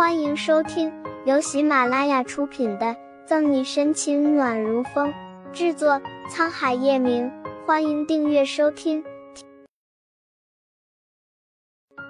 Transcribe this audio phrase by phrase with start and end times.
[0.00, 0.90] 欢迎收听
[1.26, 2.86] 由喜马拉雅出品的
[3.26, 5.12] 《赠你深情暖如风》，
[5.52, 7.30] 制作沧海夜明。
[7.66, 9.04] 欢迎订阅收听。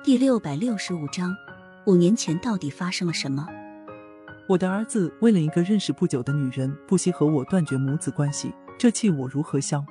[0.05, 1.35] 第六百六十五章，
[1.85, 3.49] 五年前到底发生了什么？
[4.49, 9.85] 我的儿子为了一个认识不久的女人，不惜和我断绝母子关系，这气我如何消？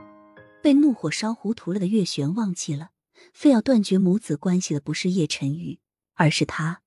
[0.64, 2.92] 被怒火烧糊涂了的月璇忘记了，
[3.34, 5.80] 非要断绝母子关系的不是叶晨宇，
[6.16, 6.80] 而是他。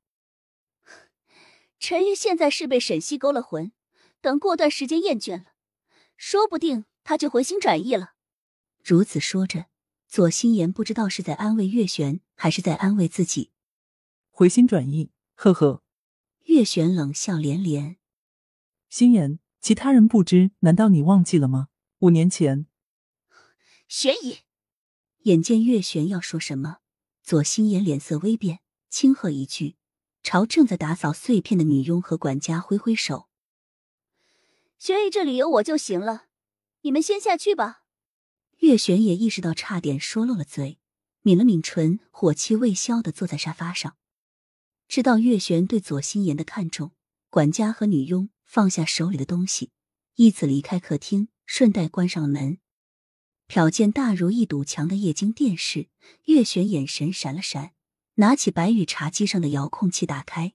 [1.82, 3.72] 陈玉现在是被沈西勾了魂，
[4.20, 5.46] 等过段时间厌倦了，
[6.16, 8.12] 说不定他就回心转意了。
[8.84, 9.66] 如此说着，
[10.06, 13.50] 左心言不知道是在安慰月璇，还是在安慰自己。
[14.30, 15.82] 回心转意，呵呵。
[16.44, 17.96] 月璇冷笑连连。
[18.88, 21.66] 心言，其他人不知，难道你忘记了吗？
[21.98, 22.68] 五年前，
[23.88, 24.42] 玄乙。
[25.22, 26.78] 眼见月璇要说什么，
[27.24, 29.74] 左心言脸色微变，轻喝一句。
[30.22, 33.28] 朝正在打扫碎片的女佣和管家挥挥手
[34.78, 36.26] ：“玄宇这里有我就行了，
[36.82, 37.82] 你们先下去吧。”
[38.60, 40.78] 月璇也意识到差点说漏了嘴，
[41.22, 43.96] 抿了抿唇，火气未消的坐在沙发上。
[44.86, 46.92] 知道月璇对左心言的看重，
[47.28, 49.72] 管家和女佣放下手里的东西，
[50.14, 52.58] 依次离开客厅，顺带关上了门。
[53.48, 55.88] 瞟见大如一堵墙的液晶电视，
[56.26, 57.72] 月璇眼神闪了闪。
[58.16, 60.52] 拿起白羽茶几上的遥控器，打开。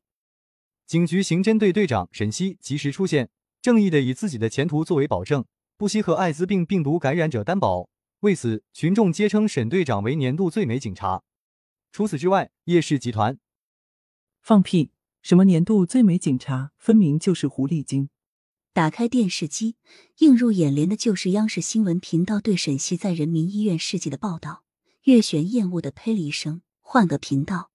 [0.86, 3.30] 警局刑侦队队长沈西及时出现，
[3.62, 7.90] 正义的以自己的前途作为保证，不惜和艾滋病病毒感染者担保。
[8.22, 11.24] 为此，群众皆称沈队长为年度最美警察。
[11.92, 13.40] 除此之外，叶氏集团
[14.42, 14.92] 放屁！
[15.22, 16.72] 什么年度最美警察？
[16.78, 18.10] 分明就是狐狸精！
[18.72, 19.76] 打开电视机，
[20.20, 24.64] 映入眼帘的就是央视新闻频道对沈西在人民医院事迹的报道。
[25.04, 26.62] 月璇厌恶的呸了一声。
[26.90, 27.70] 换个频道。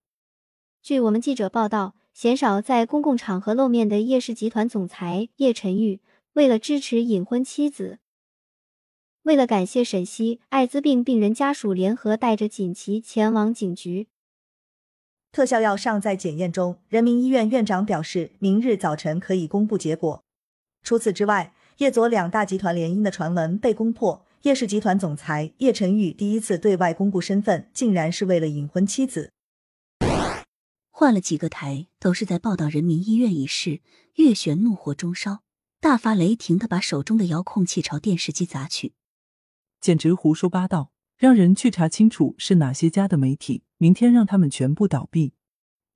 [0.80, 6.00] 据我们记者报道，鲜少在公共场合露面的叶氏集团总裁叶晨玉，
[6.32, 7.98] 为了支持隐婚妻子，
[9.24, 14.08] 为了感谢沈西，艾滋病病人家属联合带着锦旗前往警局。
[15.30, 20.24] 特效药尚在检验中，人民医院院长表示，明日早晨可以公布结果。
[20.82, 24.24] 除此之外，叶左两大集团联姻的传闻被攻破。
[24.42, 29.32] 叶氏集团总裁叶晨玉第一次对外公布身份，竟然是为了隐婚妻子。
[30.90, 33.82] 换了几个台，都是在报道人民医院一事。
[34.16, 35.44] 月璇怒火中烧，
[35.78, 38.94] 大发雷霆的把手中的遥控器朝电视机砸去，
[39.80, 40.90] 简直胡说八道！
[41.16, 45.34] 让人去查清楚是哪些家的媒体，明天让他们全部倒闭。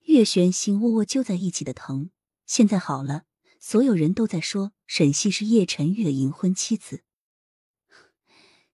[0.04, 2.10] 月璇心窝窝揪在一起的疼。
[2.46, 3.24] 现在好了，
[3.58, 7.02] 所有人都在说沈西是叶晨玉的隐婚妻子。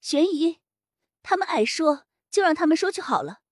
[0.03, 0.59] 悬疑，
[1.23, 3.43] 他们爱说就让他们说就好了。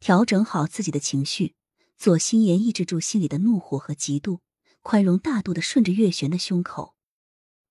[0.00, 1.54] 调整好自己的情绪，
[1.96, 4.40] 左心言抑制住心里的怒火和嫉妒，
[4.82, 6.96] 宽容大度的顺着月璇的胸口。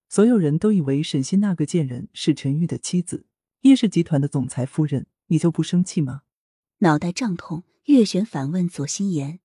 [0.07, 3.25] 所有人都以为沈西那个贱人是陈玉的妻子，
[3.61, 6.21] 叶氏集团的总裁夫人，你就不生气吗？
[6.77, 9.41] 脑袋胀痛，月璇反问左心言。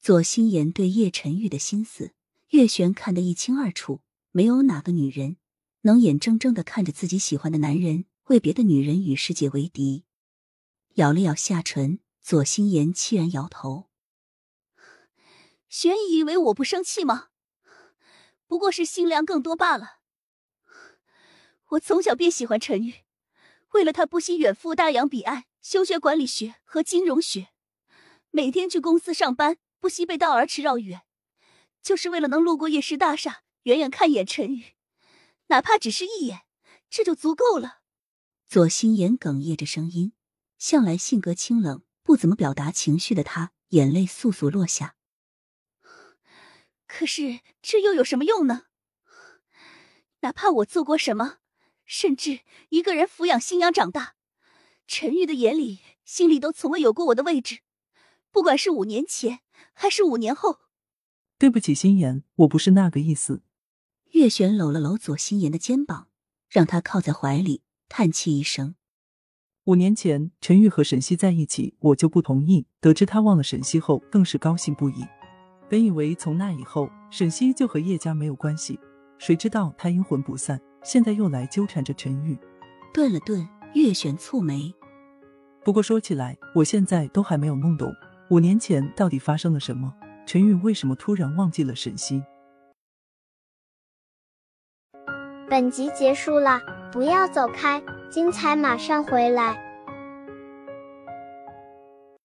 [0.00, 2.12] 左心言对叶晨玉的心思，
[2.48, 4.00] 月璇看得一清二楚，
[4.32, 5.36] 没有哪个女人。
[5.86, 10.04] 能眼睁睁的看着自己喜欢的男人为别的女人与世界为敌，
[10.94, 13.90] 咬了咬下唇，左心言凄然摇头。
[15.68, 17.28] 玄以为我不生气吗？
[18.46, 19.98] 不过是心凉更多罢了。
[21.72, 23.04] 我从小便喜欢陈玉，
[23.72, 27.48] 为了他不惜远赴大洋彼岸修学管理学和金融学，
[28.30, 31.02] 每天去公司上班，不惜背道而驰绕远，
[31.82, 34.72] 就是为了能路过叶氏大厦，远远看一眼陈玉。
[35.48, 36.42] 哪怕只是一眼，
[36.88, 37.80] 这就足够了。
[38.48, 40.12] 左心言哽咽着声音，
[40.58, 44.96] 向来性格清冷、不怎么表达情绪的他，眼泪簌簌落下。
[46.86, 48.66] 可是这又有什么用呢？
[50.20, 51.38] 哪怕我做过什么，
[51.84, 52.40] 甚至
[52.70, 54.14] 一个人抚养新娘长大，
[54.86, 57.60] 陈玉的眼里、心里都从未有过我的位置。
[58.30, 59.40] 不管是五年前，
[59.72, 60.60] 还是五年后。
[61.36, 63.42] 对不起，心言，我不是那个意思。
[64.14, 66.06] 月璇搂了搂左心言的肩膀，
[66.48, 68.76] 让他靠在怀里，叹气一声
[69.66, 72.68] ：“五年前陈玉和沈西在一起，我就不同意。
[72.80, 75.04] 得知他忘了沈西后，更是高兴不已。
[75.68, 78.78] 本以为从那以后，沈西就和叶家没有关系，
[79.18, 82.38] 谁知道他阴魂不散，现在又来纠缠着陈玉。”
[82.94, 83.44] 顿了顿，
[83.74, 84.72] 月璇蹙眉
[85.64, 87.92] ：“不过说起来，我现在都还没有弄懂，
[88.30, 89.92] 五年前到底发生了什么？
[90.24, 92.22] 陈玉为什么突然忘记了沈西？”
[95.48, 96.60] 本集结束了，
[96.90, 99.73] 不要走开，精彩马上回来。